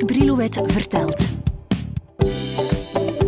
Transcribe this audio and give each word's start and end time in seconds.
Mark 0.00 0.12
Brilouet 0.12 0.60
vertelt. 0.64 1.28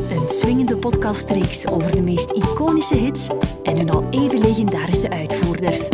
Een 0.09 0.29
swingende 0.29 0.77
podcastreeks 0.77 1.67
over 1.67 1.97
de 1.97 2.03
meest 2.03 2.31
iconische 2.31 2.97
hits 2.97 3.29
en 3.63 3.77
hun 3.77 3.91
al 3.91 4.09
even 4.11 4.39
legendarische 4.39 5.11
uitvoerders. 5.11 5.89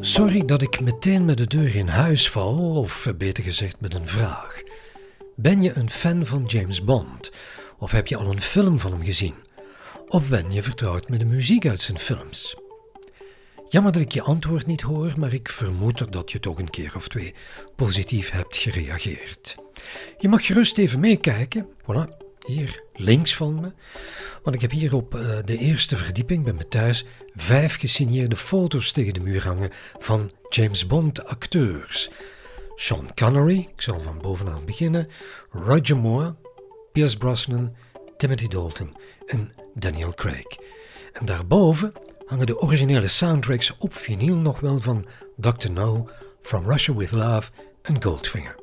Sorry 0.00 0.44
dat 0.44 0.62
ik 0.62 0.80
meteen 0.80 1.24
met 1.24 1.38
de 1.38 1.46
deur 1.46 1.74
in 1.74 1.88
huis 1.88 2.30
val, 2.30 2.76
of 2.76 3.06
beter 3.18 3.44
gezegd 3.44 3.80
met 3.80 3.94
een 3.94 4.08
vraag. 4.08 4.62
Ben 5.36 5.62
je 5.62 5.72
een 5.74 5.90
fan 5.90 6.26
van 6.26 6.44
James 6.46 6.84
Bond? 6.84 7.32
Of 7.78 7.90
heb 7.90 8.06
je 8.06 8.16
al 8.16 8.30
een 8.30 8.42
film 8.42 8.80
van 8.80 8.92
hem 8.92 9.02
gezien? 9.02 9.34
Of 10.08 10.28
ben 10.28 10.52
je 10.52 10.62
vertrouwd 10.62 11.08
met 11.08 11.20
de 11.20 11.26
muziek 11.26 11.66
uit 11.66 11.80
zijn 11.80 11.98
films? 11.98 12.56
Jammer 13.70 13.92
dat 13.92 14.02
ik 14.02 14.12
je 14.12 14.22
antwoord 14.22 14.66
niet 14.66 14.80
hoor, 14.80 15.12
maar 15.16 15.32
ik 15.32 15.48
vermoed 15.48 16.12
dat 16.12 16.32
je 16.32 16.40
toch 16.40 16.58
een 16.58 16.70
keer 16.70 16.92
of 16.96 17.08
twee 17.08 17.34
positief 17.76 18.30
hebt 18.30 18.56
gereageerd. 18.56 19.56
Je 20.18 20.28
mag 20.28 20.46
gerust 20.46 20.78
even 20.78 21.00
meekijken. 21.00 21.66
Voilà, 21.82 22.16
hier 22.46 22.82
links 22.94 23.36
van 23.36 23.60
me. 23.60 23.72
Want 24.42 24.56
ik 24.56 24.60
heb 24.60 24.70
hier 24.70 24.94
op 24.94 25.14
uh, 25.14 25.38
de 25.44 25.58
eerste 25.58 25.96
verdieping 25.96 26.44
bij 26.44 26.52
me 26.52 26.68
thuis 26.68 27.04
vijf 27.34 27.78
gesigneerde 27.78 28.36
foto's 28.36 28.92
tegen 28.92 29.14
de 29.14 29.20
muur 29.20 29.42
hangen 29.42 29.70
van 29.98 30.30
James 30.48 30.86
Bond 30.86 31.24
acteurs. 31.24 32.10
Sean 32.74 33.14
Connery, 33.14 33.68
ik 33.74 33.82
zal 33.82 34.00
van 34.00 34.18
bovenaan 34.20 34.64
beginnen, 34.64 35.08
Roger 35.50 35.96
Moore, 35.96 36.34
Pierce 36.92 37.16
Brosnan, 37.16 37.76
Timothy 38.16 38.48
Dalton 38.48 38.96
en 39.26 39.52
Daniel 39.74 40.14
Craig. 40.14 40.46
En 41.12 41.26
daarboven 41.26 41.92
hangen 42.30 42.46
de 42.46 42.60
originele 42.60 43.08
soundtracks 43.08 43.76
op 43.78 43.94
vinyl 43.94 44.36
nog 44.36 44.60
wel 44.60 44.80
van 44.80 45.06
Dr. 45.36 45.70
No, 45.70 46.08
From 46.42 46.70
Russia 46.70 46.94
With 46.94 47.10
Love 47.10 47.50
en 47.82 48.02
Goldfinger. 48.02 48.54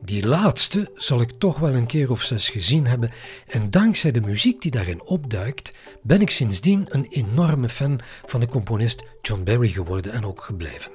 Die 0.00 0.26
laatste 0.26 0.90
zal 0.94 1.20
ik 1.20 1.30
toch 1.30 1.58
wel 1.58 1.74
een 1.74 1.86
keer 1.86 2.10
of 2.10 2.22
zes 2.22 2.48
gezien 2.48 2.86
hebben 2.86 3.10
en 3.46 3.70
dankzij 3.70 4.10
de 4.10 4.20
muziek 4.20 4.62
die 4.62 4.70
daarin 4.70 5.02
opduikt, 5.02 5.72
ben 6.02 6.20
ik 6.20 6.30
sindsdien 6.30 6.86
een 6.88 7.06
enorme 7.10 7.68
fan 7.68 8.00
van 8.26 8.40
de 8.40 8.48
componist 8.48 9.02
John 9.22 9.44
Barry 9.44 9.68
geworden 9.68 10.12
en 10.12 10.24
ook 10.24 10.42
gebleven. 10.42 10.92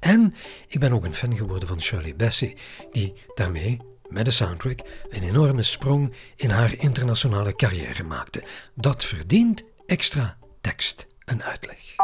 En 0.00 0.34
ik 0.68 0.80
ben 0.80 0.92
ook 0.92 1.04
een 1.04 1.14
fan 1.14 1.36
geworden 1.36 1.68
van 1.68 1.80
Shirley 1.80 2.16
Bassey, 2.16 2.56
die 2.92 3.12
daarmee 3.34 3.80
met 4.08 4.24
de 4.24 4.30
soundtrack 4.30 4.80
een 5.08 5.22
enorme 5.22 5.62
sprong 5.62 6.12
in 6.36 6.50
haar 6.50 6.74
internationale 6.78 7.54
carrière 7.56 8.02
maakte. 8.02 8.42
Dat 8.74 9.04
verdient 9.04 9.64
extra 9.86 10.36
tekst 10.66 11.06
en 11.24 11.42
uitleg. 11.42 11.94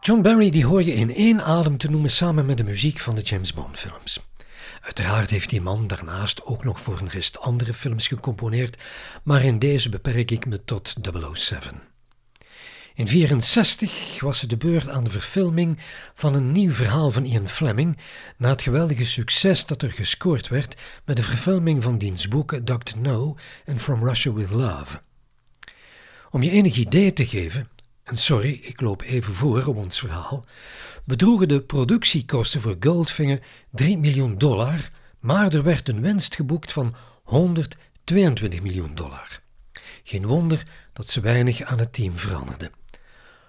John 0.00 0.22
Barry 0.22 0.50
die 0.50 0.66
hoor 0.66 0.82
je 0.82 0.92
in 0.92 1.14
één 1.14 1.44
adem 1.44 1.76
te 1.76 1.90
noemen 1.90 2.10
samen 2.10 2.46
met 2.46 2.56
de 2.56 2.64
muziek 2.64 2.98
van 2.98 3.14
de 3.14 3.20
James 3.20 3.54
Bond 3.54 3.78
films. 3.78 4.20
Uiteraard 4.80 5.30
heeft 5.30 5.50
die 5.50 5.60
man 5.60 5.86
daarnaast 5.86 6.44
ook 6.44 6.64
nog 6.64 6.80
voor 6.80 7.00
een 7.00 7.08
rest 7.08 7.38
andere 7.38 7.74
films 7.74 8.08
gecomponeerd, 8.08 8.82
maar 9.22 9.44
in 9.44 9.58
deze 9.58 9.88
beperk 9.88 10.30
ik 10.30 10.46
me 10.46 10.64
tot 10.64 10.94
007. 11.32 11.70
In 12.94 13.06
1964 13.06 14.20
was 14.20 14.40
het 14.40 14.50
de 14.50 14.56
beurt 14.56 14.88
aan 14.88 15.04
de 15.04 15.10
verfilming 15.10 15.78
van 16.14 16.34
een 16.34 16.52
nieuw 16.52 16.72
verhaal 16.72 17.10
van 17.10 17.24
Ian 17.24 17.48
Fleming, 17.48 17.98
na 18.36 18.48
het 18.48 18.62
geweldige 18.62 19.06
succes 19.06 19.66
dat 19.66 19.82
er 19.82 19.90
gescoord 19.90 20.48
werd 20.48 20.76
met 21.04 21.16
de 21.16 21.22
verfilming 21.22 21.82
van 21.82 21.98
diens 21.98 22.28
boeken 22.28 22.64
Dr. 22.64 22.98
No 22.98 23.36
en 23.64 23.80
From 23.80 24.04
Russia 24.04 24.32
with 24.32 24.50
Love. 24.50 25.00
Om 26.30 26.42
je 26.42 26.50
enig 26.50 26.76
idee 26.76 27.12
te 27.12 27.26
geven, 27.26 27.68
en 28.02 28.16
sorry, 28.16 28.60
ik 28.62 28.80
loop 28.80 29.02
even 29.02 29.34
voor 29.34 29.66
op 29.66 29.76
ons 29.76 29.98
verhaal, 29.98 30.44
bedroegen 31.04 31.48
de 31.48 31.60
productiekosten 31.62 32.60
voor 32.60 32.76
Goldfinger 32.80 33.42
3 33.70 33.98
miljoen 33.98 34.38
dollar, 34.38 34.90
maar 35.20 35.52
er 35.52 35.62
werd 35.62 35.88
een 35.88 36.00
winst 36.00 36.34
geboekt 36.34 36.72
van 36.72 36.94
122 37.22 38.62
miljoen 38.62 38.94
dollar. 38.94 39.40
Geen 40.02 40.26
wonder 40.26 40.62
dat 40.92 41.08
ze 41.08 41.20
weinig 41.20 41.62
aan 41.62 41.78
het 41.78 41.92
team 41.92 42.18
veranderden. 42.18 42.70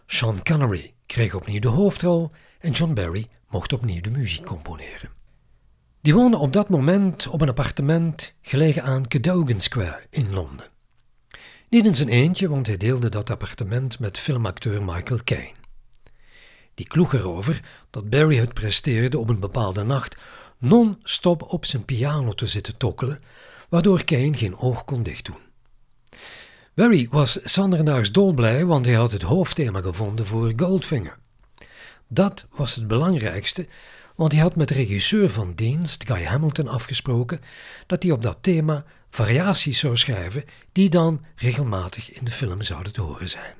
Sean 0.05 0.43
Connery 0.43 0.93
kreeg 1.05 1.33
opnieuw 1.33 1.59
de 1.59 1.67
hoofdrol 1.67 2.31
en 2.59 2.71
John 2.71 2.93
Barry 2.93 3.27
mocht 3.49 3.73
opnieuw 3.73 4.01
de 4.01 4.09
muziek 4.09 4.45
componeren. 4.45 5.09
Die 6.01 6.13
woonde 6.13 6.37
op 6.37 6.53
dat 6.53 6.69
moment 6.69 7.27
op 7.27 7.41
een 7.41 7.49
appartement 7.49 8.33
gelegen 8.41 8.83
aan 8.83 9.07
Cadogan 9.07 9.59
Square 9.59 10.05
in 10.09 10.33
Londen. 10.33 10.69
Niet 11.71 11.85
in 11.85 11.95
zijn 11.95 12.09
eentje, 12.09 12.49
want 12.49 12.67
hij 12.67 12.77
deelde 12.77 13.09
dat 13.09 13.29
appartement 13.29 13.99
met 13.99 14.17
filmacteur 14.17 14.83
Michael 14.83 15.19
Caine. 15.23 15.53
Die 16.73 16.87
kloeg 16.87 17.13
erover 17.13 17.61
dat 17.89 18.09
Barry 18.09 18.37
het 18.37 18.53
presteerde 18.53 19.19
op 19.19 19.29
een 19.29 19.39
bepaalde 19.39 19.83
nacht 19.83 20.17
non-stop 20.57 21.41
op 21.41 21.65
zijn 21.65 21.85
piano 21.85 22.31
te 22.31 22.47
zitten 22.47 22.77
tokkelen, 22.77 23.19
waardoor 23.69 24.03
Caine 24.03 24.37
geen 24.37 24.57
oog 24.57 24.85
kon 24.85 25.03
dichtdoen. 25.03 25.37
Barry 26.73 27.07
was 27.09 27.41
zanderdaags 27.41 28.11
dolblij, 28.11 28.65
want 28.65 28.85
hij 28.85 28.95
had 28.95 29.11
het 29.11 29.21
hoofdthema 29.21 29.81
gevonden 29.81 30.25
voor 30.25 30.53
Goldfinger. 30.55 31.17
Dat 32.07 32.45
was 32.49 32.75
het 32.75 32.87
belangrijkste, 32.87 33.67
want 34.21 34.33
hij 34.33 34.41
had 34.41 34.55
met 34.55 34.71
regisseur 34.71 35.29
van 35.29 35.51
dienst, 35.51 36.03
Guy 36.07 36.23
Hamilton, 36.23 36.67
afgesproken 36.67 37.41
dat 37.87 38.03
hij 38.03 38.11
op 38.11 38.23
dat 38.23 38.37
thema 38.41 38.85
variaties 39.09 39.79
zou 39.79 39.97
schrijven 39.97 40.45
die 40.71 40.89
dan 40.89 41.25
regelmatig 41.35 42.11
in 42.11 42.25
de 42.25 42.31
film 42.31 42.61
zouden 42.61 42.93
te 42.93 43.01
horen 43.01 43.29
zijn. 43.29 43.53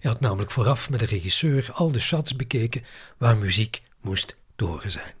Hij 0.00 0.10
had 0.10 0.20
namelijk 0.20 0.50
vooraf 0.50 0.90
met 0.90 1.00
de 1.00 1.06
regisseur 1.06 1.70
al 1.72 1.92
de 1.92 2.00
shots 2.00 2.36
bekeken 2.36 2.84
waar 3.18 3.36
muziek 3.36 3.82
moest 4.00 4.36
te 4.56 4.64
horen 4.64 4.90
zijn. 4.90 5.14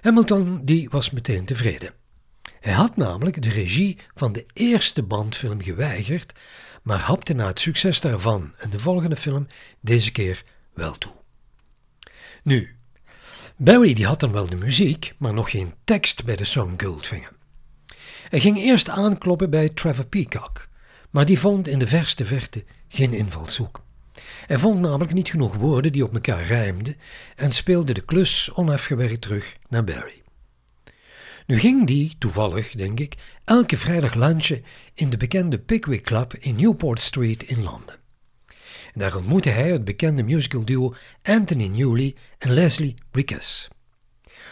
Hamilton 0.00 0.64
die 0.64 0.88
was 0.88 1.10
meteen 1.10 1.44
tevreden. 1.44 1.92
Hij 2.60 2.72
had 2.72 2.96
namelijk 2.96 3.42
de 3.42 3.50
regie 3.50 3.98
van 4.14 4.32
de 4.32 4.46
eerste 4.52 5.02
bandfilm 5.02 5.62
geweigerd, 5.62 6.32
maar 6.82 6.98
hapte 6.98 7.32
na 7.32 7.46
het 7.46 7.60
succes 7.60 8.00
daarvan 8.00 8.54
en 8.58 8.70
de 8.70 8.78
volgende 8.78 9.16
film 9.16 9.46
deze 9.80 10.12
keer 10.12 10.42
wel 10.74 10.98
toe. 10.98 11.12
Nu, 12.42 12.78
Barry 13.62 13.92
die 13.92 14.06
had 14.06 14.20
dan 14.20 14.32
wel 14.32 14.46
de 14.46 14.56
muziek, 14.56 15.14
maar 15.18 15.34
nog 15.34 15.50
geen 15.50 15.74
tekst 15.84 16.24
bij 16.24 16.36
de 16.36 16.44
song 16.44 16.74
Goldfinger. 16.76 17.32
Hij 18.28 18.40
ging 18.40 18.58
eerst 18.58 18.88
aankloppen 18.88 19.50
bij 19.50 19.68
Trevor 19.68 20.06
Peacock, 20.06 20.68
maar 21.10 21.26
die 21.26 21.38
vond 21.38 21.68
in 21.68 21.78
de 21.78 21.86
verste 21.86 22.24
verte 22.24 22.64
geen 22.88 23.12
invalshoek. 23.12 23.82
Hij 24.46 24.58
vond 24.58 24.80
namelijk 24.80 25.12
niet 25.12 25.28
genoeg 25.28 25.56
woorden 25.56 25.92
die 25.92 26.04
op 26.04 26.14
elkaar 26.14 26.42
rijmden 26.42 26.96
en 27.36 27.52
speelde 27.52 27.92
de 27.92 28.00
klus 28.00 28.50
onafgewerkt 28.54 29.20
terug 29.20 29.56
naar 29.68 29.84
Barry. 29.84 30.22
Nu 31.46 31.58
ging 31.58 31.86
die, 31.86 32.14
toevallig 32.18 32.72
denk 32.72 33.00
ik, 33.00 33.14
elke 33.44 33.76
vrijdag 33.76 34.14
lunchen 34.14 34.64
in 34.94 35.10
de 35.10 35.16
bekende 35.16 35.58
Pickwick 35.58 36.02
Club 36.02 36.34
in 36.34 36.56
Newport 36.56 37.00
Street 37.00 37.42
in 37.42 37.62
Londen. 37.62 37.99
En 38.92 39.00
daar 39.00 39.16
ontmoette 39.16 39.48
hij 39.48 39.70
het 39.70 39.84
bekende 39.84 40.22
musical 40.22 40.64
duo 40.64 40.94
Anthony 41.22 41.66
Newley 41.66 42.16
en 42.38 42.52
Leslie 42.52 42.94
Wickes. 43.10 43.68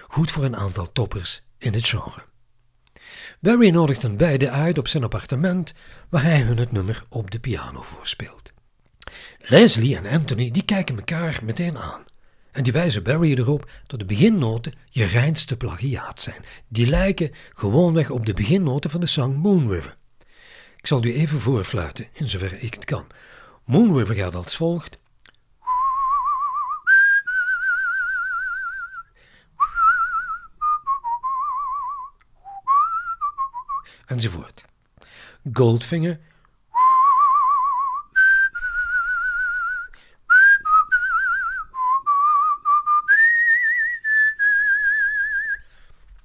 Goed 0.08 0.30
voor 0.30 0.44
een 0.44 0.56
aantal 0.56 0.92
toppers 0.92 1.42
in 1.58 1.72
het 1.72 1.88
genre. 1.88 2.26
Barry 3.40 3.70
nodigt 3.70 4.02
hen 4.02 4.16
beiden 4.16 4.52
uit 4.52 4.78
op 4.78 4.88
zijn 4.88 5.04
appartement, 5.04 5.74
waar 6.08 6.22
hij 6.22 6.40
hun 6.40 6.58
het 6.58 6.72
nummer 6.72 7.04
op 7.08 7.30
de 7.30 7.40
piano 7.40 7.82
voorspeelt. 7.82 8.52
Leslie 9.38 9.96
en 9.96 10.06
Anthony 10.06 10.50
die 10.50 10.64
kijken 10.64 10.96
elkaar 10.96 11.40
meteen 11.44 11.78
aan. 11.78 12.04
En 12.50 12.62
die 12.62 12.72
wijzen 12.72 13.02
Barry 13.02 13.32
erop 13.32 13.70
dat 13.86 13.98
de 13.98 14.04
beginnoten 14.04 14.72
je 14.90 15.04
reinste 15.04 15.56
plagiaat 15.56 16.20
zijn. 16.20 16.44
Die 16.68 16.86
lijken 16.86 17.30
gewoonweg 17.52 18.10
op 18.10 18.26
de 18.26 18.34
beginnoten 18.34 18.90
van 18.90 19.00
de 19.00 19.06
song 19.06 19.34
Moon 19.34 19.70
River. 19.70 19.96
Ik 20.76 20.86
zal 20.86 21.04
u 21.04 21.14
even 21.14 21.40
voorfluiten, 21.40 22.06
in 22.12 22.28
zover 22.28 22.62
ik 22.62 22.74
het 22.74 22.84
kan. 22.84 23.06
Moon 23.68 23.96
River 23.96 24.14
gaat 24.14 24.34
als 24.34 24.56
volgt. 24.56 24.98
Enzovoort. 34.06 34.64
Goldfinger 35.52 36.20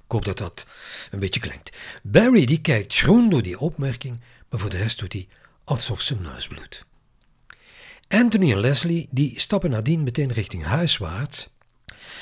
Ik 0.04 0.10
hoop 0.10 0.24
dat 0.24 0.38
dat 0.38 0.66
een 1.10 1.18
beetje 1.18 1.40
klinkt. 1.40 1.76
Barry 2.02 2.44
die 2.44 2.60
kijkt 2.60 2.92
schroen 2.92 3.28
door 3.30 3.42
die 3.42 3.58
opmerking, 3.58 4.20
maar 4.48 4.60
voor 4.60 4.70
de 4.70 4.76
rest 4.76 4.98
doet 4.98 5.12
hij 5.12 5.28
alsof 5.64 6.00
zijn 6.00 6.22
neus 6.22 6.48
bloedt. 6.48 6.84
Anthony 8.08 8.52
en 8.52 8.58
Leslie 8.58 9.08
die 9.10 9.40
stappen 9.40 9.70
nadien 9.70 10.02
meteen 10.02 10.32
richting 10.32 10.64
huiswaarts. 10.64 11.48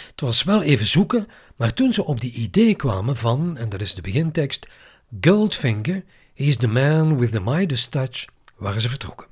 Het 0.07 0.21
was 0.21 0.43
wel 0.43 0.63
even 0.63 0.87
zoeken, 0.87 1.29
maar 1.57 1.75
toen 1.75 1.93
ze 1.93 2.05
op 2.05 2.21
die 2.21 2.33
idee 2.33 2.75
kwamen 2.75 3.17
van, 3.17 3.57
en 3.57 3.69
dat 3.69 3.81
is 3.81 3.95
de 3.95 4.03
begintekst, 4.03 4.69
Goldfinger, 5.21 6.05
is 6.35 6.57
the 6.57 6.69
man 6.69 7.19
with 7.19 7.33
the 7.33 7.41
Midas 7.41 7.87
touch, 7.87 8.25
waren 8.57 8.81
ze 8.81 8.89
vertrokken. 8.89 9.27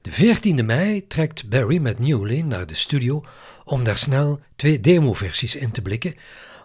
De 0.00 0.12
14e 0.12 0.64
mei 0.64 1.06
trekt 1.06 1.48
Barry 1.48 1.78
met 1.78 1.98
Newley 1.98 2.42
naar 2.42 2.66
de 2.66 2.74
studio 2.74 3.24
om 3.64 3.84
daar 3.84 3.96
snel 3.96 4.40
twee 4.56 4.80
demoversies 4.80 5.56
in 5.56 5.70
te 5.70 5.82
blikken, 5.82 6.14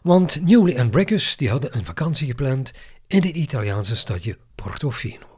Want 0.02 0.42
Newley 0.46 0.76
en 0.76 0.90
Brickers 0.90 1.38
die 1.38 1.50
hadden 1.50 1.78
een 1.78 1.86
vakantie 1.86 2.28
gepland 2.28 2.72
in 3.08 3.22
het 3.22 3.36
Italiaanse 3.36 3.96
stadje 3.96 4.38
Portofino. 4.56 5.29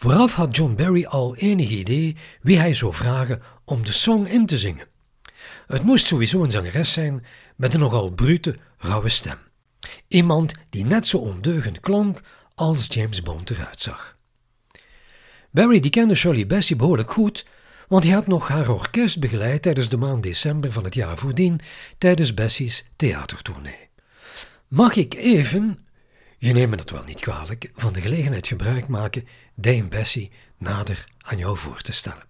Vooraf 0.00 0.34
had 0.34 0.56
John 0.56 0.74
Barry 0.74 1.04
al 1.04 1.36
enig 1.36 1.70
idee 1.70 2.16
wie 2.42 2.58
hij 2.58 2.74
zou 2.74 2.94
vragen 2.94 3.42
om 3.64 3.84
de 3.84 3.92
song 3.92 4.26
in 4.26 4.46
te 4.46 4.58
zingen. 4.58 4.86
Het 5.66 5.82
moest 5.82 6.06
sowieso 6.06 6.42
een 6.42 6.50
zangeres 6.50 6.92
zijn 6.92 7.24
met 7.56 7.74
een 7.74 7.80
nogal 7.80 8.10
brute, 8.10 8.56
rauwe 8.78 9.08
stem. 9.08 9.38
Iemand 10.08 10.54
die 10.70 10.84
net 10.84 11.06
zo 11.06 11.18
ondeugend 11.18 11.80
klonk 11.80 12.20
als 12.54 12.86
James 12.88 13.22
Bond 13.22 13.50
eruit 13.50 13.80
zag. 13.80 14.16
Barry 15.50 15.80
die 15.80 15.90
kende 15.90 16.14
Shirley 16.14 16.46
Bassey 16.46 16.76
behoorlijk 16.76 17.12
goed, 17.12 17.46
want 17.88 18.04
hij 18.04 18.12
had 18.12 18.26
nog 18.26 18.48
haar 18.48 18.68
orkest 18.68 19.20
begeleid 19.20 19.62
tijdens 19.62 19.88
de 19.88 19.96
maand 19.96 20.22
december 20.22 20.72
van 20.72 20.84
het 20.84 20.94
jaar 20.94 21.18
voordien 21.18 21.60
tijdens 21.98 22.34
Bessie's 22.34 22.90
theatertournee. 22.96 23.88
Mag 24.68 24.96
ik 24.96 25.14
even, 25.14 25.86
je 26.40 26.52
neemt 26.52 26.70
me 26.70 26.76
dat 26.76 26.90
wel 26.90 27.04
niet 27.04 27.20
kwalijk, 27.20 27.70
van 27.74 27.92
de 27.92 28.00
gelegenheid 28.00 28.46
gebruik 28.46 28.88
maken 28.88 29.28
Dame 29.54 29.88
Bessie 29.88 30.30
nader 30.58 31.04
aan 31.18 31.38
jou 31.38 31.58
voor 31.58 31.80
te 31.80 31.92
stellen. 31.92 32.24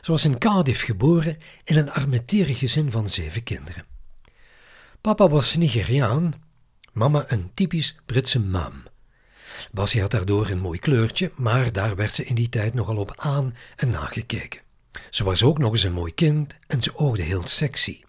Ze 0.00 0.10
was 0.10 0.24
in 0.24 0.38
Cardiff 0.38 0.82
geboren 0.82 1.38
in 1.64 1.76
een 1.76 1.90
armetierig 1.90 2.58
gezin 2.58 2.90
van 2.90 3.08
zeven 3.08 3.42
kinderen. 3.42 3.84
Papa 5.00 5.28
was 5.28 5.56
Nigeriaan, 5.56 6.34
mama 6.92 7.24
een 7.28 7.50
typisch 7.54 7.96
Britse 8.06 8.40
mam. 8.40 8.82
Bassie 9.72 10.00
had 10.00 10.10
daardoor 10.10 10.48
een 10.48 10.60
mooi 10.60 10.78
kleurtje, 10.78 11.32
maar 11.36 11.72
daar 11.72 11.96
werd 11.96 12.14
ze 12.14 12.24
in 12.24 12.34
die 12.34 12.48
tijd 12.48 12.74
nogal 12.74 12.96
op 12.96 13.12
aan 13.16 13.54
en 13.76 13.90
nagekeken. 13.90 14.60
Ze 15.10 15.24
was 15.24 15.42
ook 15.42 15.58
nog 15.58 15.72
eens 15.72 15.82
een 15.82 15.92
mooi 15.92 16.14
kind 16.14 16.54
en 16.66 16.82
ze 16.82 16.96
oogde 16.96 17.22
heel 17.22 17.46
sexy. 17.46 18.03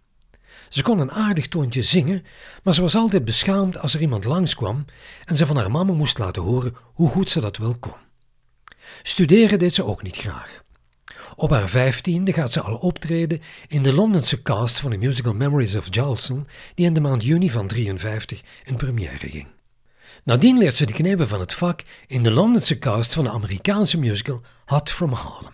Ze 0.70 0.84
kon 0.84 1.00
een 1.00 1.12
aardig 1.12 1.48
toontje 1.48 1.82
zingen, 1.82 2.26
maar 2.64 2.74
ze 2.74 2.82
was 2.82 2.96
altijd 2.96 3.26
beschaamd 3.26 3.78
als 3.78 3.94
er 3.94 4.02
iemand 4.02 4.24
langskwam 4.24 4.86
en 5.26 5.36
ze 5.36 5.46
van 5.46 5.58
haar 5.58 5.72
mama 5.72 5.94
moest 5.94 6.18
laten 6.18 6.42
horen 6.42 6.76
hoe 6.94 7.10
goed 7.10 7.30
ze 7.30 7.40
dat 7.42 7.58
wel 7.58 7.76
kon. 7.80 7.94
Studeren 9.04 9.60
deed 9.60 9.74
ze 9.74 9.86
ook 9.86 10.04
niet 10.04 10.18
graag. 10.18 10.64
Op 11.36 11.50
haar 11.50 11.70
vijftiende 11.70 12.34
gaat 12.34 12.52
ze 12.52 12.62
al 12.62 12.76
optreden 12.76 13.42
in 13.68 13.84
de 13.84 13.94
Londense 13.94 14.42
cast 14.42 14.80
van 14.80 14.92
de 14.92 14.98
musical 14.98 15.34
Memories 15.34 15.76
of 15.76 15.88
Jolson, 15.90 16.48
die 16.76 16.86
in 16.86 16.94
de 16.94 17.00
maand 17.02 17.24
juni 17.24 17.52
van 17.52 17.68
53 17.68 18.42
in 18.64 18.76
première 18.76 19.30
ging. 19.30 19.48
Nadien 20.24 20.58
leert 20.58 20.76
ze 20.76 20.86
de 20.86 20.94
knepen 20.94 21.28
van 21.28 21.40
het 21.40 21.54
vak 21.54 21.84
in 22.08 22.24
de 22.24 22.32
Londense 22.32 22.80
cast 22.80 23.14
van 23.14 23.24
de 23.24 23.30
Amerikaanse 23.30 24.00
musical 24.00 24.42
Hot 24.66 24.92
from 24.92 25.12
Harlem. 25.12 25.54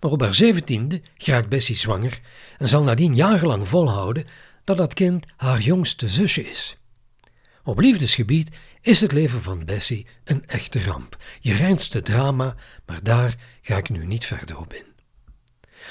Maar 0.00 0.10
op 0.10 0.20
haar 0.20 0.34
zeventiende 0.34 1.00
geraakt 1.16 1.48
Bessie 1.48 1.76
zwanger 1.76 2.20
en 2.58 2.68
zal 2.68 2.82
nadien 2.82 3.14
jarenlang 3.14 3.68
volhouden 3.68 4.26
dat 4.64 4.76
dat 4.76 4.94
kind 4.94 5.26
haar 5.36 5.60
jongste 5.60 6.08
zusje 6.08 6.42
is. 6.50 6.76
Op 7.64 7.78
liefdesgebied 7.78 8.50
is 8.80 9.00
het 9.00 9.12
leven 9.12 9.42
van 9.42 9.64
Bessie 9.64 10.06
een 10.24 10.46
echte 10.46 10.84
ramp. 10.84 11.16
Je 11.40 11.54
reinste 11.54 12.02
drama, 12.02 12.54
maar 12.86 13.02
daar 13.02 13.34
ga 13.62 13.76
ik 13.76 13.88
nu 13.88 14.06
niet 14.06 14.24
verder 14.24 14.58
op 14.58 14.72
in. 14.72 14.84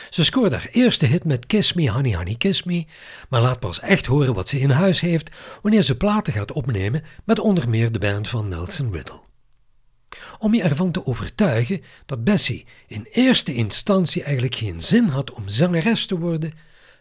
Ze 0.10 0.24
scoort 0.24 0.52
haar 0.52 0.68
eerste 0.72 1.06
hit 1.06 1.24
met 1.24 1.46
Kiss 1.46 1.74
Me 1.74 1.92
Honey 1.92 2.16
Honey 2.16 2.36
Kiss 2.36 2.64
Me, 2.64 2.86
maar 3.30 3.42
laat 3.42 3.60
pas 3.60 3.80
echt 3.80 4.06
horen 4.06 4.34
wat 4.34 4.50
ze 4.50 4.60
in 4.60 4.70
huis 4.70 5.00
heeft 5.00 5.30
wanneer 5.62 5.82
ze 5.82 5.98
platen 5.98 6.34
gaat 6.34 6.52
opnemen 6.52 7.04
met 7.26 7.40
onder 7.40 7.70
meer 7.70 7.92
de 7.92 8.00
band 8.00 8.30
van 8.30 8.48
Nelson 8.48 8.92
Riddle. 8.92 9.31
Om 10.42 10.54
je 10.54 10.64
ervan 10.64 10.92
te 10.92 11.06
overtuigen 11.06 11.82
dat 12.06 12.24
Bessie 12.24 12.66
in 12.88 13.08
eerste 13.12 13.54
instantie 13.54 14.24
eigenlijk 14.24 14.56
geen 14.56 14.82
zin 14.82 15.08
had 15.08 15.32
om 15.32 15.50
zangeres 15.50 16.06
te 16.06 16.20
worden, 16.20 16.54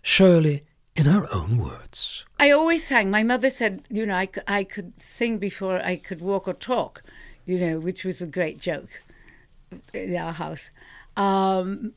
Shirley 0.03 0.65
in 0.93 1.07
her 1.07 1.31
own 1.31 1.57
words. 1.57 2.27
I 2.43 2.53
always 2.53 2.87
sang. 2.87 3.11
My 3.11 3.23
mother 3.23 3.51
said, 3.51 3.81
you 3.89 4.05
know, 4.05 4.23
I, 4.23 4.29
I 4.61 4.65
could 4.65 4.93
sing 4.97 5.39
before 5.39 5.91
I 5.91 5.97
could 5.97 6.21
walk 6.21 6.47
or 6.47 6.57
talk, 6.57 7.03
you 7.45 7.59
know, 7.59 7.81
which 7.83 8.05
was 8.05 8.23
a 8.23 8.27
great 8.27 8.63
joke 8.63 9.03
in 9.93 10.17
our 10.17 10.33
house. 10.33 10.71
Um, 11.17 11.93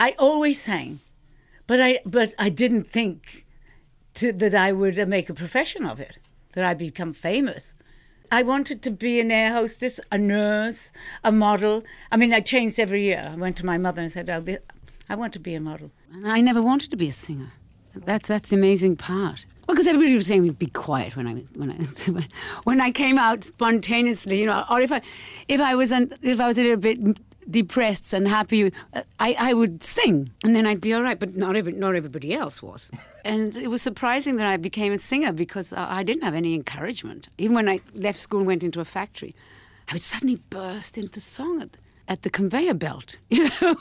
I 0.00 0.14
always 0.18 0.62
sang, 0.62 1.00
but 1.66 1.80
I 1.80 2.00
but 2.04 2.34
I 2.38 2.50
didn't 2.50 2.86
think 2.86 3.44
to, 4.14 4.32
that 4.32 4.54
I 4.54 4.72
would 4.72 5.08
make 5.08 5.28
a 5.28 5.34
profession 5.34 5.84
of 5.84 6.00
it, 6.00 6.18
that 6.52 6.64
I'd 6.64 6.78
become 6.78 7.12
famous. 7.12 7.74
I 8.32 8.42
wanted 8.42 8.80
to 8.84 8.90
be 8.90 9.20
an 9.20 9.30
air 9.30 9.52
hostess, 9.52 10.00
a 10.10 10.16
nurse, 10.16 10.90
a 11.22 11.30
model. 11.30 11.84
I 12.10 12.16
mean, 12.16 12.32
I 12.32 12.40
changed 12.40 12.80
every 12.80 13.02
year. 13.02 13.30
I 13.30 13.36
went 13.36 13.58
to 13.58 13.66
my 13.66 13.76
mother 13.76 14.00
and 14.00 14.10
said, 14.10 14.30
oh, 14.30 14.42
I 15.10 15.14
want 15.14 15.34
to 15.34 15.38
be 15.38 15.54
a 15.54 15.60
model. 15.60 15.90
And 16.14 16.26
I 16.26 16.40
never 16.40 16.62
wanted 16.62 16.90
to 16.92 16.96
be 16.96 17.10
a 17.10 17.12
singer. 17.12 17.52
That's 17.94 18.26
that's 18.26 18.48
the 18.48 18.56
amazing 18.56 18.96
part. 18.96 19.44
Well, 19.66 19.74
because 19.74 19.86
everybody 19.86 20.14
was 20.14 20.26
saying, 20.26 20.50
"Be 20.52 20.66
quiet" 20.66 21.14
when 21.14 21.26
I 21.26 21.34
when 21.60 21.70
I 21.70 22.24
when 22.64 22.80
I 22.80 22.90
came 22.90 23.18
out 23.18 23.44
spontaneously, 23.44 24.40
you 24.40 24.46
know, 24.46 24.64
or 24.70 24.80
if 24.80 24.90
I 24.90 25.02
if 25.46 25.60
I 25.60 25.74
was 25.74 25.92
if 25.92 26.40
I 26.40 26.46
was 26.46 26.56
a 26.56 26.62
little 26.62 26.78
bit 26.78 26.98
depressed 27.48 28.12
and 28.12 28.28
happy, 28.28 28.72
uh, 28.92 29.02
I, 29.18 29.36
I 29.38 29.54
would 29.54 29.82
sing, 29.82 30.30
and 30.44 30.54
then 30.54 30.66
I'd 30.66 30.80
be 30.80 30.92
all 30.94 31.02
right. 31.02 31.18
But 31.18 31.36
not 31.36 31.56
every, 31.56 31.72
not 31.72 31.94
everybody 31.94 32.34
else 32.34 32.62
was. 32.62 32.90
and 33.24 33.56
it 33.56 33.68
was 33.68 33.82
surprising 33.82 34.36
that 34.36 34.46
I 34.46 34.56
became 34.56 34.92
a 34.92 34.98
singer 34.98 35.32
because 35.32 35.72
I 35.72 36.02
didn't 36.02 36.22
have 36.22 36.34
any 36.34 36.54
encouragement. 36.54 37.28
Even 37.38 37.54
when 37.54 37.68
I 37.68 37.80
left 37.94 38.18
school 38.18 38.40
and 38.40 38.46
went 38.46 38.64
into 38.64 38.80
a 38.80 38.84
factory, 38.84 39.34
I 39.88 39.94
would 39.94 40.02
suddenly 40.02 40.40
burst 40.50 40.96
into 40.96 41.20
song 41.20 41.62
at, 41.62 41.70
at 42.08 42.22
the 42.22 42.30
conveyor 42.30 42.74
belt. 42.74 43.16
You 43.28 43.48
know. 43.60 43.76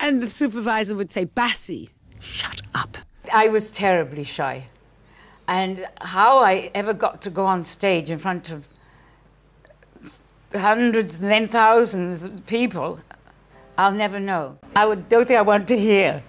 and 0.00 0.22
the 0.22 0.30
supervisor 0.30 0.94
would 0.94 1.10
say, 1.10 1.24
"Bassy, 1.24 1.90
shut 2.20 2.60
up." 2.74 2.98
I 3.32 3.48
was 3.48 3.70
terribly 3.70 4.24
shy, 4.24 4.66
and 5.46 5.86
how 6.00 6.38
I 6.38 6.70
ever 6.74 6.92
got 6.92 7.20
to 7.22 7.30
go 7.30 7.44
on 7.46 7.64
stage 7.64 8.10
in 8.10 8.18
front 8.18 8.50
of 8.50 8.68
hundreds 10.54 11.20
and 11.20 11.30
then 11.30 11.48
thousands 11.48 12.24
of 12.24 12.46
people, 12.46 13.00
I'll 13.76 13.92
never 13.92 14.18
know. 14.18 14.58
I 14.74 14.86
would, 14.86 15.08
don't 15.08 15.26
think 15.26 15.38
I 15.38 15.42
want 15.42 15.68
to 15.68 15.78
hear 15.78 16.22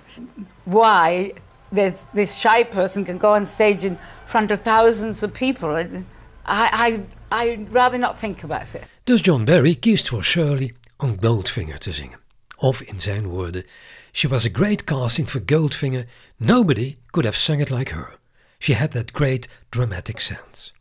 why 0.65 1.33
this, 1.71 1.93
this 2.13 2.35
shy 2.35 2.63
person 2.63 3.05
can 3.05 3.17
go 3.17 3.33
on 3.33 3.45
stage 3.45 3.83
in 3.83 3.97
front 4.25 4.51
of 4.51 4.61
thousands 4.61 5.23
of 5.23 5.33
people. 5.33 5.75
I, 5.75 6.03
I, 6.45 7.01
I'd 7.31 7.73
rather 7.73 7.97
not 7.97 8.19
think 8.19 8.43
about 8.43 8.75
it. 8.75 8.83
Dus 9.03 9.21
John 9.21 9.45
Barry 9.45 9.75
kiest 9.75 10.07
voor 10.07 10.23
Shirley 10.23 10.75
om 10.97 11.17
Goldfinger 11.21 11.79
te 11.79 11.93
zingen. 11.93 12.19
Of 12.57 12.81
in 12.81 13.01
zijn 13.01 13.27
woorden, 13.27 13.65
she 14.11 14.27
was 14.27 14.45
a 14.45 14.49
great 14.53 14.83
casting 14.83 15.29
for 15.29 15.41
Goldfinger. 15.45 16.05
Nobody 16.37 16.97
could 17.11 17.25
have 17.25 17.37
sung 17.37 17.61
it 17.61 17.69
like 17.69 17.93
her. 17.93 18.17
She 18.59 18.75
had 18.75 18.91
that 18.91 19.11
great 19.11 19.47
dramatic 19.69 20.19
sense. 20.19 20.71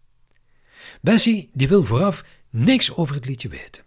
Bessie 1.01 1.51
die 1.53 1.69
wil 1.69 1.83
vooraf 1.83 2.25
niks 2.51 2.95
over 2.95 3.15
het 3.15 3.25
liedje 3.25 3.49
weten. 3.49 3.83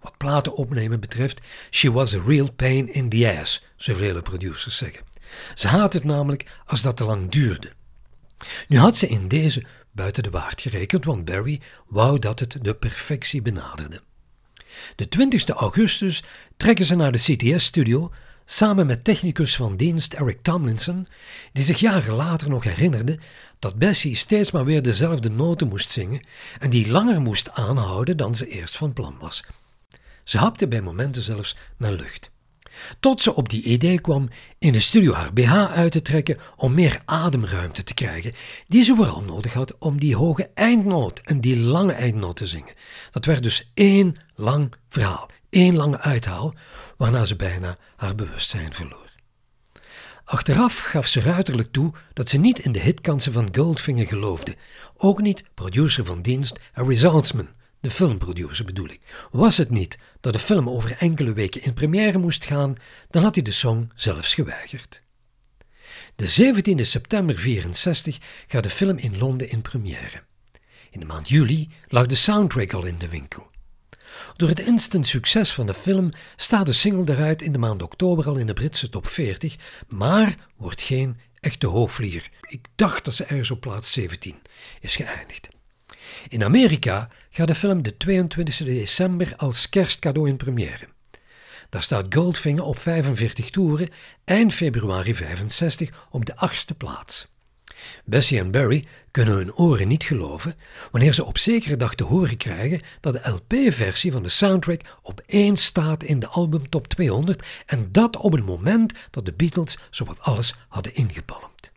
Wat 0.00 0.16
platen 0.16 0.54
opnemen 0.54 1.00
betreft, 1.00 1.40
she 1.70 1.92
was 1.92 2.14
a 2.14 2.22
real 2.26 2.52
pain 2.52 2.92
in 2.92 3.08
the 3.08 3.38
ass, 3.40 3.64
zo 3.76 3.94
vele 3.94 4.22
producers 4.22 4.76
zeggen. 4.76 5.04
Ze 5.54 5.68
haat 5.68 5.92
het 5.92 6.04
namelijk 6.04 6.46
als 6.66 6.82
dat 6.82 6.96
te 6.96 7.04
lang 7.04 7.30
duurde. 7.30 7.72
Nu 8.68 8.78
had 8.78 8.96
ze 8.96 9.06
in 9.06 9.28
deze 9.28 9.64
buiten 9.92 10.22
de 10.22 10.30
waard 10.30 10.60
gerekend, 10.60 11.04
want 11.04 11.24
Barry 11.24 11.60
wou 11.86 12.18
dat 12.18 12.40
het 12.40 12.58
de 12.60 12.74
perfectie 12.74 13.42
benaderde. 13.42 14.02
De 14.96 15.08
20 15.08 15.48
augustus 15.48 16.22
trekken 16.56 16.84
ze 16.84 16.96
naar 16.96 17.12
de 17.12 17.18
CTS-studio 17.18 18.12
samen 18.48 18.86
met 18.86 19.04
technicus 19.04 19.56
van 19.56 19.76
dienst 19.76 20.14
Eric 20.14 20.42
Tomlinson, 20.42 21.06
die 21.52 21.64
zich 21.64 21.80
jaren 21.80 22.14
later 22.14 22.48
nog 22.48 22.64
herinnerde 22.64 23.18
dat 23.58 23.78
Bessie 23.78 24.16
steeds 24.16 24.50
maar 24.50 24.64
weer 24.64 24.82
dezelfde 24.82 25.30
noten 25.30 25.68
moest 25.68 25.90
zingen 25.90 26.26
en 26.58 26.70
die 26.70 26.90
langer 26.90 27.20
moest 27.20 27.50
aanhouden 27.50 28.16
dan 28.16 28.34
ze 28.34 28.48
eerst 28.48 28.76
van 28.76 28.92
plan 28.92 29.16
was. 29.20 29.42
Ze 30.24 30.38
hapte 30.38 30.68
bij 30.68 30.82
momenten 30.82 31.22
zelfs 31.22 31.56
naar 31.76 31.92
lucht. 31.92 32.30
Tot 33.00 33.22
ze 33.22 33.34
op 33.34 33.48
die 33.48 33.62
idee 33.62 34.00
kwam 34.00 34.28
in 34.58 34.72
de 34.72 34.80
studio 34.80 35.12
haar 35.12 35.32
BH 35.32 35.52
uit 35.52 35.92
te 35.92 36.02
trekken 36.02 36.38
om 36.56 36.74
meer 36.74 37.02
ademruimte 37.04 37.84
te 37.84 37.94
krijgen, 37.94 38.32
die 38.68 38.82
ze 38.82 38.94
vooral 38.94 39.20
nodig 39.20 39.52
had 39.52 39.78
om 39.78 39.98
die 39.98 40.16
hoge 40.16 40.50
eindnoot 40.54 41.20
en 41.24 41.40
die 41.40 41.56
lange 41.56 41.92
eindnoot 41.92 42.36
te 42.36 42.46
zingen. 42.46 42.74
Dat 43.10 43.24
werd 43.24 43.42
dus 43.42 43.70
één 43.74 44.14
lang 44.34 44.72
verhaal, 44.88 45.30
één 45.56 45.76
lange 45.76 45.98
uithaal, 45.98 46.54
waarna 46.96 47.24
ze 47.24 47.36
bijna 47.36 47.78
haar 47.96 48.14
bewustzijn 48.14 48.74
verloor. 48.74 49.10
Achteraf 50.24 50.82
gaf 50.82 51.06
ze 51.06 51.20
ruiterlijk 51.20 51.72
toe 51.72 51.92
dat 52.12 52.28
ze 52.28 52.38
niet 52.38 52.58
in 52.58 52.72
de 52.72 52.78
hitkansen 52.78 53.32
van 53.32 53.48
Goldfinger 53.54 54.06
geloofde, 54.06 54.56
ook 54.96 55.20
niet 55.20 55.44
producer 55.54 56.04
van 56.04 56.22
dienst 56.22 56.58
Harry 56.72 56.96
Saltzman, 56.96 57.48
de 57.80 57.90
filmproducer 57.90 58.64
bedoel 58.64 58.88
ik. 58.88 59.00
Was 59.30 59.56
het 59.56 59.70
niet 59.70 59.98
dat 60.20 60.32
de 60.32 60.38
film 60.38 60.68
over 60.68 60.96
enkele 60.98 61.32
weken 61.32 61.62
in 61.62 61.74
première 61.74 62.18
moest 62.18 62.44
gaan, 62.44 62.76
dan 63.10 63.22
had 63.22 63.34
hij 63.34 63.44
de 63.44 63.52
song 63.52 63.90
zelfs 63.94 64.34
geweigerd. 64.34 65.02
De 66.16 66.28
17 66.28 66.86
september 66.86 67.38
64 67.38 68.18
gaat 68.46 68.62
de 68.62 68.70
film 68.70 68.98
in 68.98 69.18
Londen 69.18 69.50
in 69.50 69.62
première. 69.62 70.22
In 70.90 71.00
de 71.00 71.06
maand 71.06 71.28
juli 71.28 71.70
lag 71.88 72.06
de 72.06 72.14
soundtrack 72.14 72.72
al 72.72 72.84
in 72.84 72.98
de 72.98 73.08
winkel. 73.08 73.54
Door 74.36 74.48
het 74.48 74.60
instant 74.60 75.06
succes 75.06 75.52
van 75.52 75.66
de 75.66 75.74
film 75.74 76.10
staat 76.36 76.66
de 76.66 76.72
single 76.72 77.14
eruit 77.14 77.42
in 77.42 77.52
de 77.52 77.58
maand 77.58 77.82
oktober 77.82 78.26
al 78.26 78.36
in 78.36 78.46
de 78.46 78.52
Britse 78.52 78.88
top 78.88 79.06
40, 79.06 79.56
maar 79.88 80.34
wordt 80.56 80.82
geen 80.82 81.20
echte 81.40 81.66
hoogvlieger. 81.66 82.28
Ik 82.40 82.66
dacht 82.74 83.04
dat 83.04 83.14
ze 83.14 83.24
ergens 83.24 83.50
op 83.50 83.60
plaats 83.60 83.92
17 83.92 84.36
is 84.80 84.96
geëindigd. 84.96 85.48
In 86.28 86.44
Amerika 86.44 87.08
gaat 87.30 87.46
de 87.46 87.54
film 87.54 87.82
de 87.82 87.96
22 87.96 88.56
december 88.56 89.32
als 89.36 89.68
kerstcadeau 89.68 90.28
in 90.28 90.36
première. 90.36 90.88
Daar 91.70 91.82
staat 91.82 92.14
Goldfinger 92.14 92.64
op 92.64 92.78
45 92.78 93.50
toeren, 93.50 93.88
eind 94.24 94.54
februari 94.54 95.14
65 95.14 96.06
op 96.10 96.24
de 96.24 96.36
achtste 96.36 96.74
plaats. 96.74 97.26
Bessie 98.04 98.38
en 98.38 98.50
Barry 98.50 98.86
kunnen 99.10 99.34
hun 99.34 99.54
oren 99.54 99.88
niet 99.88 100.04
geloven 100.04 100.54
wanneer 100.90 101.12
ze 101.12 101.24
op 101.24 101.38
zekere 101.38 101.76
dag 101.76 101.94
te 101.94 102.04
horen 102.04 102.36
krijgen 102.36 102.80
dat 103.00 103.12
de 103.12 103.30
LP-versie 103.30 104.12
van 104.12 104.22
de 104.22 104.28
soundtrack 104.28 104.80
op 105.02 105.22
één 105.26 105.56
staat 105.56 106.02
in 106.02 106.20
de 106.20 106.26
album 106.26 106.68
Top 106.68 106.86
200 106.88 107.42
en 107.66 107.88
dat 107.92 108.16
op 108.16 108.32
het 108.32 108.44
moment 108.44 108.92
dat 109.10 109.24
de 109.24 109.32
Beatles 109.32 109.78
zowat 109.90 110.20
alles 110.20 110.54
hadden 110.68 110.94
ingepalmd. 110.94 111.72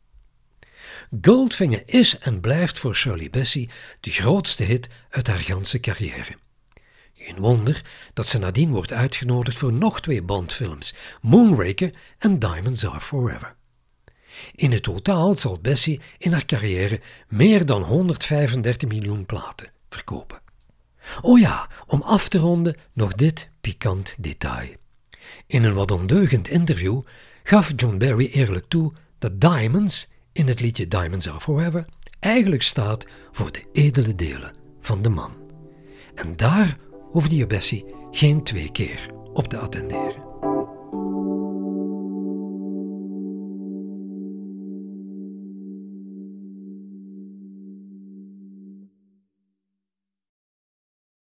Goldfinger 1.22 1.82
is 1.86 2.18
en 2.18 2.39
blijft 2.39 2.79
voor 2.79 2.96
Shirley 2.96 3.29
Bessie 3.29 3.70
de 4.00 4.12
grootste 4.12 4.63
hit 4.63 4.88
uit 5.10 5.27
haar 5.27 5.39
ganse 5.39 5.79
carrière. 5.79 6.38
Geen 7.13 7.39
wonder 7.39 7.82
dat 8.13 8.25
ze 8.25 8.38
nadien 8.38 8.70
wordt 8.70 8.94
uitgenodigd 8.94 9.58
voor 9.58 9.74
nog 9.74 10.01
twee 10.01 10.24
Bondfilms, 10.24 10.94
Moonraker 11.22 11.94
en 12.18 12.39
Diamonds 12.39 12.86
Are 12.86 13.01
Forever. 13.01 13.58
In 14.55 14.71
het 14.71 14.83
totaal 14.83 15.36
zal 15.36 15.59
Bessie 15.62 16.00
in 16.17 16.31
haar 16.31 16.45
carrière 16.45 17.01
meer 17.27 17.65
dan 17.65 17.81
135 17.81 18.89
miljoen 18.89 19.25
platen 19.25 19.71
verkopen. 19.89 20.41
Oh 21.21 21.39
ja, 21.39 21.69
om 21.88 22.01
af 22.01 22.29
te 22.29 22.38
ronden 22.38 22.75
nog 22.93 23.13
dit 23.13 23.50
pikant 23.62 24.15
detail. 24.19 24.69
In 25.48 25.63
een 25.63 25.74
wat 25.74 25.91
ondeugend 25.91 26.48
interview 26.48 27.01
gaf 27.43 27.74
John 27.75 27.98
Barry 27.98 28.29
eerlijk 28.31 28.65
toe 28.67 28.93
dat 29.19 29.41
Diamonds 29.41 30.09
in 30.31 30.48
het 30.48 30.59
liedje 30.59 30.88
Diamonds 30.88 31.29
Are 31.29 31.39
Forever 31.39 31.86
eigenlijk 32.19 32.62
staat 32.62 33.05
voor 33.31 33.51
de 33.51 33.63
edele 33.74 34.15
delen 34.15 34.53
van 34.81 35.01
de 35.01 35.09
man. 35.09 35.31
En 36.15 36.36
daar 36.36 36.77
hoefde 37.12 37.36
je 37.36 37.48
Bessie 37.48 37.86
geen 38.12 38.43
twee 38.43 38.71
keer 38.71 39.09
op 39.33 39.48
te 39.48 39.57
attenderen. 39.57 40.28